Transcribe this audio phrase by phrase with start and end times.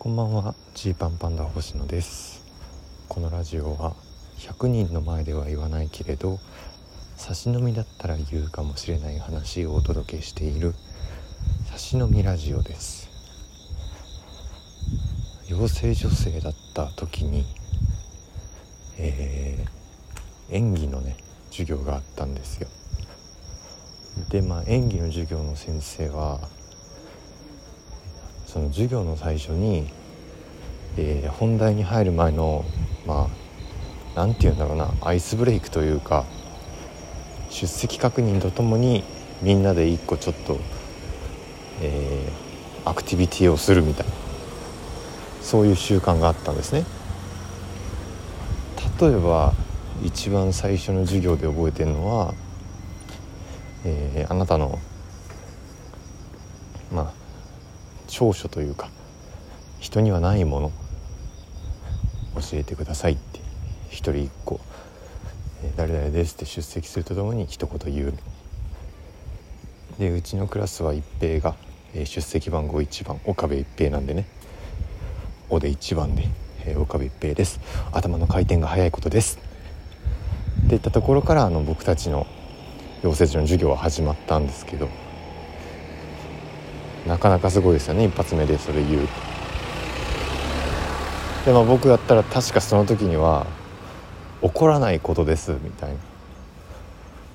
[0.00, 0.54] こんばんは。
[0.72, 2.42] ジーパンパンダ星野です。
[3.06, 3.94] このラジオは
[4.38, 6.38] 100人の前では言わないけれど
[7.18, 10.72] 差し飲みだったら言うかもしれない話をお届けしている
[11.70, 13.10] 差し飲みラジオです。
[15.50, 17.44] 養成女性だった時に、
[18.96, 21.18] えー、演技のね
[21.50, 22.68] 授業があったんですよ。
[24.30, 26.40] でまあ演技の授業の先生は
[28.50, 29.86] その授業の最初に、
[30.96, 32.64] えー、本題に入る前の
[33.06, 36.24] まあ何て言うんだろうなアイスブレイクというか
[37.48, 39.04] 出席確認とともに
[39.40, 40.58] みんなで一個ちょっと、
[41.80, 44.12] えー、アクティビティをするみたいな
[45.42, 46.84] そういう習慣があったんですね。
[49.00, 49.54] 例えば
[50.02, 52.34] 一番最初の授業で覚えてるのは、
[53.84, 54.80] えー、あなたの
[56.92, 57.19] まあ
[58.10, 58.90] 長所というか
[59.78, 60.72] 人にはないもの
[62.34, 63.40] 教えてくださいって
[63.88, 64.60] 一人一個
[65.76, 68.14] 「誰々です」って出席するとともに一言言う。
[69.98, 71.56] でうちのクラスは一平が
[71.94, 74.26] 出席番号1番岡部一平なんでね
[75.50, 76.28] 「お」で1番で
[76.76, 77.60] 「岡部一平です。
[77.92, 79.38] 頭の回転が速いことです」
[80.66, 82.26] っていったところからあの僕たちの
[83.02, 84.88] 養成所の授業は始まったんですけど
[87.06, 88.04] なかなかすごいですよね。
[88.04, 89.08] 一発目でそれ言う。
[91.44, 93.46] でまあ僕だったら確かその時には
[94.42, 95.96] 「怒らないことです」みたいな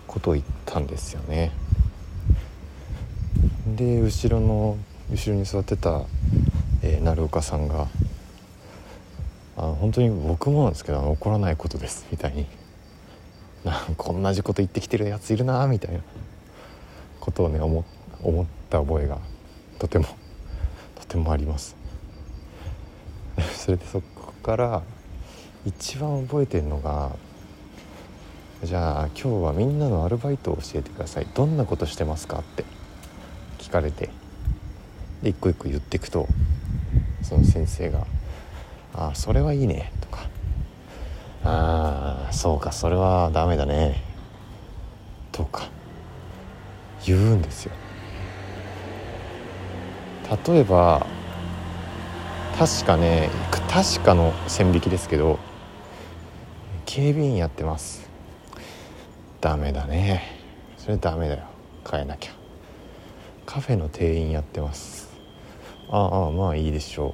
[0.05, 1.51] ことを言ったんですよね。
[3.75, 4.77] で後ろの
[5.11, 6.03] 後ろに座ってた、
[6.83, 7.87] えー、鳴岡さんが
[9.57, 12.45] 「あ本当に僕もなんですけど怒らないことです」みたいに
[13.63, 15.99] なんか同じこと言ってきてるやついるなみたいな
[17.19, 17.83] ことをね思
[18.21, 19.17] 思った覚えが
[19.79, 20.05] とても
[20.95, 21.75] とてもあります。
[23.55, 24.81] それでそこから
[25.65, 27.11] 一番覚えてるのが
[28.63, 31.27] じゃあ今日はみんなのアルバイトを教えてください。
[31.33, 32.63] どんなことしてますかって
[33.59, 34.09] 聞かれて。
[35.21, 36.27] で一個一個言っていくと
[37.23, 38.05] その先生が
[38.93, 40.29] 「ああそれはいいね」とか
[41.43, 44.03] 「ああそうかそれはダメだね」
[45.31, 45.67] とか
[47.05, 47.71] 言うんですよ。
[50.47, 51.05] 例えば
[52.57, 53.29] 確かね
[53.69, 55.37] 確かの線引きですけど
[56.85, 58.09] 警備員やってます。
[59.41, 60.23] ダメだね。
[60.77, 61.43] それダメだよ。
[61.89, 62.31] 変えなきゃ。
[63.45, 65.09] カフェの店員やってます。
[65.89, 67.13] ああまあいいでしょ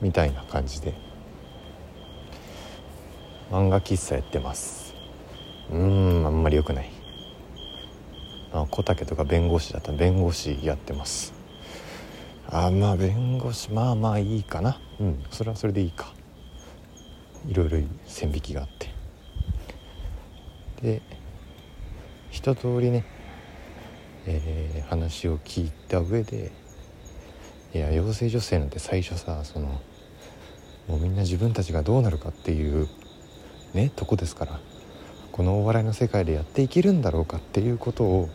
[0.00, 0.04] う。
[0.04, 0.94] みたいな感じで。
[3.50, 4.94] 漫画喫茶やってます。
[5.70, 7.01] うんあんまり良くない。
[8.70, 9.92] 小竹とか弁護士だった。
[9.92, 11.32] ら弁護士やってます。
[12.48, 14.78] あまあ弁護士まあまあいいかな。
[15.00, 16.12] うんそれはそれでいいか。
[17.48, 18.92] いろいろ線引きがあって。
[20.82, 21.00] で
[22.30, 23.04] 一通りね、
[24.26, 26.50] えー、話を聞いた上で
[27.72, 29.80] いや養成女性なんて最初さその
[30.88, 32.88] もうみんな自分たちがどうなるかっていう
[33.74, 34.60] ねとこですから
[35.30, 38.28] このお笑いの世界でやっていけるんだろうかっていうことを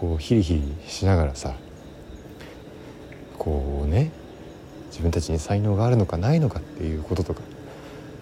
[0.00, 1.54] こうヒリヒリしながらさ
[3.38, 4.10] こうね
[4.86, 7.42] 自分たちに才能があるのかないのかっていうこととか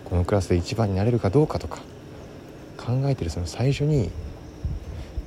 [0.04, 1.78] このクラスで一番になれるかどうかとか
[2.76, 4.10] 考えてるその最初に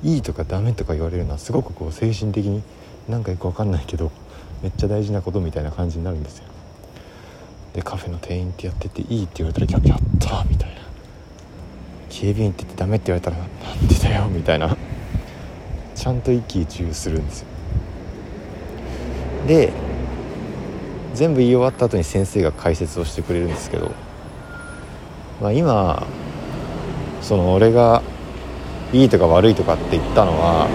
[0.04, 2.64] いいとかダメとか言われるのはすごくこう精神的に
[3.08, 4.12] なんかよく分かんないけど
[4.62, 6.46] めっちゃ大事なことみたいな感じになるんですよ。
[7.74, 10.82] でカフェの店員ってやってていいって言われたらやったみたいな。
[12.10, 14.76] 警備員って言ってダメって言われたらなんでだよみたいな。
[16.02, 17.48] ちゃんと一喜一憂するんですよ。
[19.48, 19.72] で
[21.14, 23.92] 全部言い終わった後に先生が解説をしてくれるんですけど、
[25.40, 26.08] まあ、今
[27.22, 28.02] その俺が
[28.92, 30.68] いいとか悪いとかって言ったのは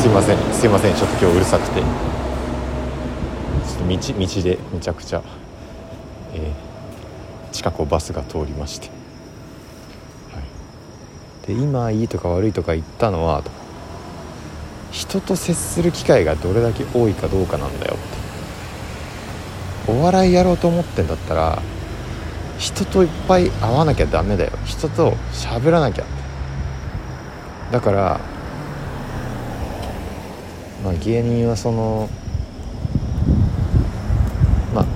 [0.00, 1.80] すいませんすいませんちょっと今日うるさくて。
[1.80, 1.86] ちょ
[3.74, 5.22] っと道道でめちゃくちゃ、
[6.34, 8.95] えー、近くをバスが通りまして。
[11.46, 13.42] で今いいとか悪いとか言ったのは
[14.90, 18.16] 人と接する機会がどれだけ多いかどうかなんだよって。
[19.88, 21.62] お笑いやろうと思ってんだったら
[22.58, 24.52] 人といっぱい会わなきゃダメだよ。
[24.64, 26.04] 人と喋らなきゃ
[27.70, 28.20] だから
[30.82, 32.08] まあ芸人はその
[34.74, 34.86] まあ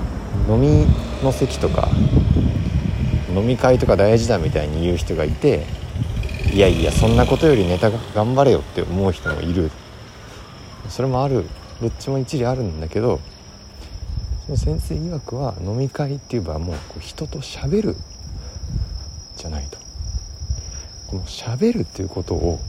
[0.52, 0.86] 飲み
[1.22, 1.88] の席とか
[3.32, 5.66] 飲み会とか大事だみたいに言う人がいて
[6.52, 9.70] いやいやそんなことよりネタが頑張れよって思う人もいる。
[10.88, 11.44] それもある
[11.80, 13.20] どっちも一理あるんだけど
[14.46, 17.96] その先生曰くは飲み会っていう場はもうこう人と喋る
[19.36, 19.78] じゃないと。
[21.08, 22.60] この喋るっていうことを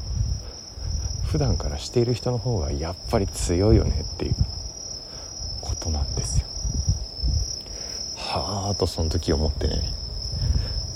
[1.25, 4.35] 普段からしている人の方がやっぱり強いよねっていう。
[5.61, 6.47] ことなんですよ。
[8.17, 9.81] はあとその時思ってね。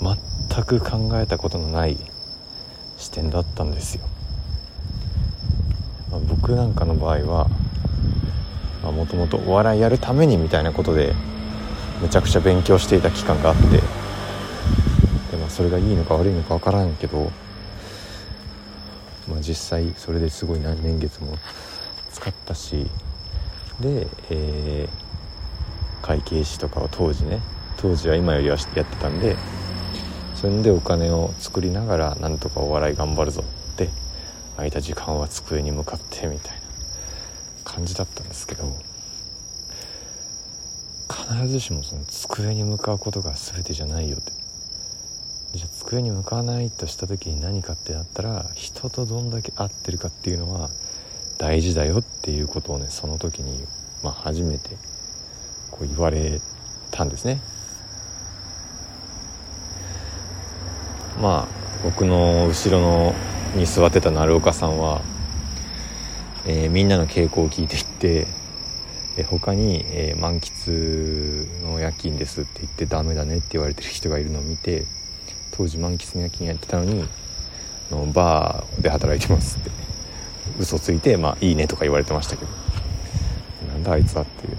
[0.00, 1.96] 全く考えたことのない
[2.96, 4.06] 視点だったんですよ、
[6.10, 7.48] まあ、僕なんかの場合は
[8.82, 11.14] もともとお笑いやるためにみたいなことで
[12.02, 13.62] めちゃくちゃ勉強していた期間があって
[15.32, 17.30] で、まあ、それがいいのか悪いのか分からんけど、
[19.28, 21.36] まあ、実際それですごい何年月も
[22.12, 22.86] 使ったし
[23.80, 27.40] で、えー、会計士とかを当時ね
[27.76, 29.36] 当時は今よりはやってたんで
[30.36, 33.42] それでお金を作りながらなんとかお笑い頑張るぞ
[33.72, 33.88] って
[34.56, 36.60] 空いた時間は机に向かってみたいな
[37.64, 38.64] 感じだったんですけど
[41.08, 44.32] 必ずしもその机に向かうことが全てじゃないよって。
[45.54, 50.68] じゃあ机に向かわないとした時に何かってなったら人とどんだけ合ってるかっていうのは
[51.38, 53.64] 大事だよっていうことをねその時に、
[54.02, 54.70] まあ、初めて
[55.70, 56.40] こう言われ
[56.90, 57.40] たんですね。
[61.20, 63.14] まあ僕の後ろの
[63.54, 65.02] に座ってた鳴岡さんは、
[66.46, 68.26] えー、みんなの傾向を聞いていって、
[69.16, 74.84] え、他に、えー、満喫の夜勤ですって言ってダメだねって言われてる人がいるのを見て
[75.52, 77.04] 当時満喫の夜勤やってたのに
[77.90, 79.70] のバーで働いてますって
[80.58, 82.50] 嘘ついてまあいいねとか言われてましたけど
[83.68, 84.56] なんだあいつはっていう。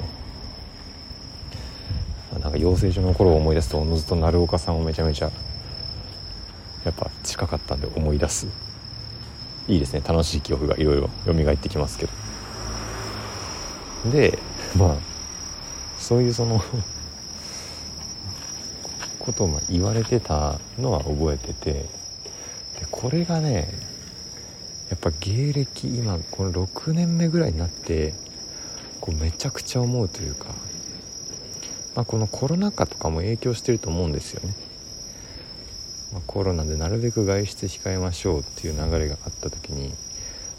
[2.39, 5.31] なんか養成所の頃を思い出すとおのずと鳴岡さんをめちゃめちゃ
[6.87, 8.47] やっぱ近かったんで思い出す。
[9.67, 10.01] いいですね。
[10.05, 12.11] 楽しい記憶がいろいろ蘇ってきますけど。
[14.11, 14.37] で
[14.77, 14.95] まあ
[15.97, 16.63] そういうその
[19.19, 21.87] ことを言われてたのは覚えててで
[22.89, 23.67] これがね
[24.89, 28.13] やっぱ芸歴今この6年目ぐらいになって
[29.01, 30.45] こうめちゃくちゃ思うというか、
[31.95, 34.53] まあ、このコロナ禍とかも影響してると思うんですよね。
[36.13, 39.94] ま、コロナでなるべく外出控えましょうっていう流れがあった時に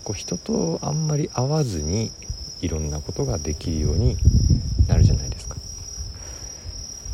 [0.05, 2.11] こう人とあんまり会わずに
[2.61, 4.17] いろんなことができるように
[4.89, 5.56] なるじゃないですか。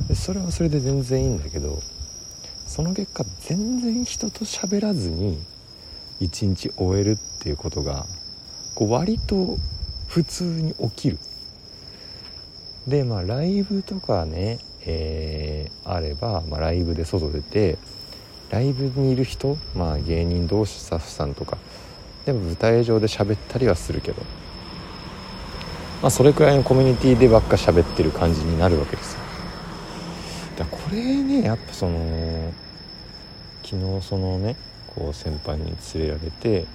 [0.09, 1.83] でそれはそれで全然いいんだけど
[2.67, 5.39] その結果全然人と喋らずに
[6.21, 8.07] 一日終えるっていうことが
[8.75, 9.59] こう割と
[10.09, 11.19] 普通に起きる。
[12.87, 17.79] でまあライブとかね、えー、あれば、まあ、ライブで外出て
[18.55, 21.59] ライブにいる人まあ芸人同士スタッフさんとか。
[22.25, 24.23] でも舞台上で喋ったりはするけど。
[26.01, 29.21] まあそれくらいのコミュニティでばっか喋ってる感じになるわけですよ。
[30.57, 32.53] だこれねやっぱその
[33.65, 34.55] 昨日そのね
[34.95, 36.67] こう先輩に連れられて、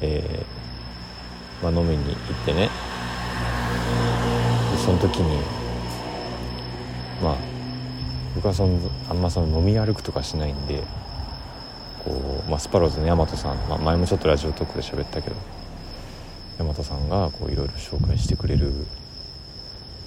[0.00, 2.70] えー、まあ、飲みに行ってね。
[4.72, 5.38] でその時に
[7.22, 7.36] まあ
[8.34, 10.82] 僕はそのあんまその飲み歩くとかしないんで
[12.04, 15.36] こう、まあ、スパローズの大和さん、まあ、前もちょっとラジオトークで喋ったけど
[16.58, 18.72] 大和さんがこういろいろ紹介してくれる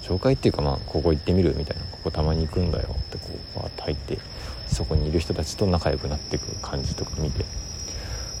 [0.02, 3.24] 紹介っていうかまあここ行ってみるみたいなここたまに行くんだよってこ
[3.56, 4.18] うバーッと入って
[4.66, 7.44] そこにいる人たちと仲良くなっていく感じとか見て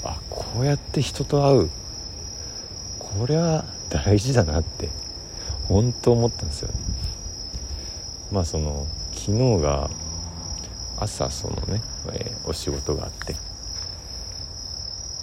[0.04, 1.70] あこうやって人と会う
[2.98, 4.88] これは大事だなって
[5.66, 6.74] 本当思ったんですよね。
[8.32, 9.90] まあその昨日が
[10.98, 13.34] 朝そのね、えー、お仕事があって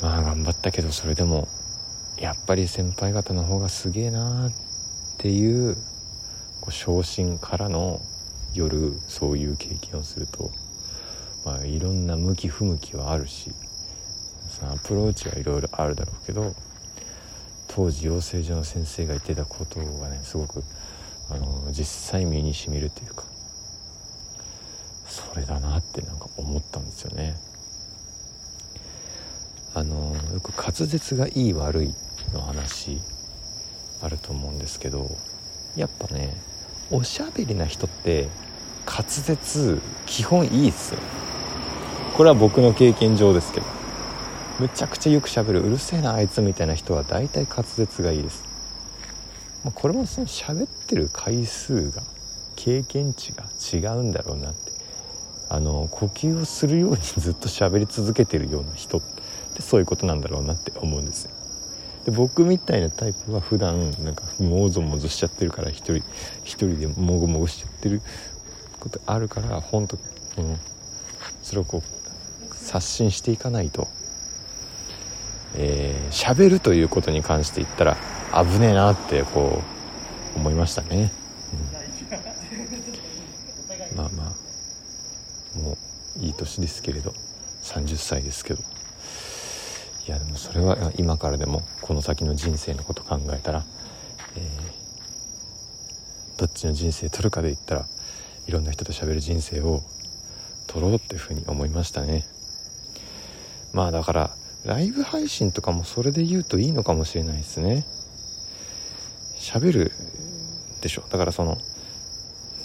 [0.05, 1.47] まあ頑張ったけどそれでも
[2.19, 4.53] やっぱり先輩方の方がすげえなーっ
[5.17, 5.75] ていう
[6.61, 7.99] こう昇進からの
[8.53, 10.51] 夜そういう経験をすると
[11.43, 13.51] まあいろんな向き不向きはあるし
[14.47, 16.53] そのアプローチはいろいろあるだろうけど
[17.67, 20.63] 当時養成所の先生が言ってたことがねすごく
[21.31, 23.23] あの実際身にしみるというか
[25.07, 27.54] それだなってなんか思ったんですよね。
[29.75, 31.93] あのよく滑舌がいい悪い
[32.33, 33.01] の話
[34.01, 35.11] あると思うんですけど
[35.75, 36.33] やっぱね
[36.89, 38.29] おしゃべりな人って
[38.85, 40.99] 滑舌基本いいっすよ。
[42.15, 43.65] これは僕の経験上ですけど
[44.57, 48.45] むちゃくちゃよくしゃべるうるせえなあいつみたいな人は大体滑舌がいいです、
[49.65, 52.01] ま、これもその喋ってる回数が
[52.55, 54.71] 経験値が違うんだろうなって
[55.49, 59.14] あの呼吸をするようにずっと喋り続けてるような人って
[59.61, 61.31] そういうことなんだろうなって思うんですよ。
[62.05, 65.97] で僕みたいなタイプは普段なんかもぞもぞしちゃってるから一人
[66.43, 68.01] 一人でもごもごしちゃってる
[68.79, 69.97] ことあるから本当、
[70.37, 70.57] うん、
[71.41, 73.87] それをこう刷新していかないと
[75.57, 77.97] えー、喋るということに関して言ったら
[78.33, 79.61] 危ねえなってこ
[80.35, 81.11] う思いましたね、
[83.91, 85.77] うん、まあまあも
[86.17, 87.13] ういい年ですけれど
[87.63, 88.74] 30歳ですけど。
[90.07, 93.65] いやでもそれは今からでもこの先の人生のこと考えたら、
[94.37, 97.87] えー、どっちの人生取るかで言ったら
[98.45, 99.81] いろんな人と喋る人生を
[100.67, 102.23] 取ろうっていうふうに思いましたね。
[103.73, 104.29] まあだから
[104.63, 107.83] ライブ配信とかもそれで言うといいのかもしれないですね。
[109.39, 109.91] 喋る
[110.81, 111.03] でしょ。
[111.09, 111.57] だからその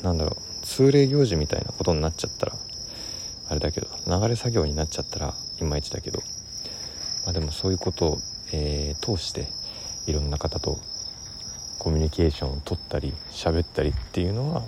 [0.03, 2.53] なんだろう通例行事みたいなことになっちゃったら
[3.49, 6.23] あれだけど流れ作業になっちゃったらいまいちだけど。
[7.31, 8.19] まあでもそういうことを、
[8.53, 9.47] えー、通して
[10.09, 10.79] いろんな方と
[11.79, 14.63] コミュニケーションを取ったり喋ったりっていうのは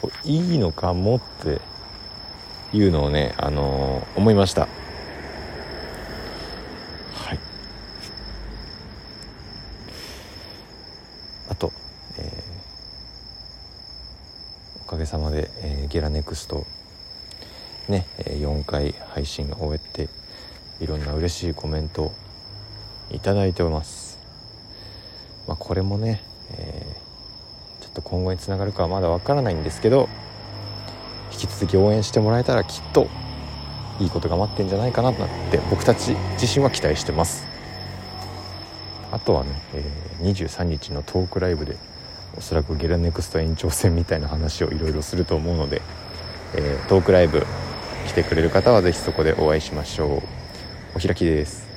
[0.00, 1.60] こういいのかもって
[2.76, 4.62] いうのをね、あのー、思いました
[7.14, 7.38] はい。
[11.50, 11.72] あと、
[12.18, 12.42] え。
[14.84, 16.66] おかげさまで、えー、ゲラネクスト
[17.88, 20.08] ね、4回配信を終えて
[20.80, 22.12] いろんな嬉しいコメント
[23.10, 24.18] いただいております、
[25.46, 26.22] まあ、これもね、
[26.52, 30.08] えー、ちょっと今後につながるかはまだわからないんですけど
[31.32, 33.08] 引き続き応援してもらえたらきっと
[34.00, 35.14] いいことが待ってんじゃないかなっ
[35.50, 37.46] て僕たち自身は期待してます。
[39.12, 41.76] あとはね、えー、23日のトークライブで
[42.38, 45.82] おそらくゲラネクスト延長戦みたいな話をいろいろすると思うので、
[46.54, 47.44] えー、トークライブ
[48.06, 50.39] 来てくれる方は是非そこでお会いしましょう。
[50.94, 51.69] お開きです。